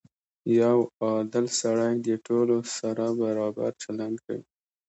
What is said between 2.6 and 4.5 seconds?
سره برابر چلند کوي.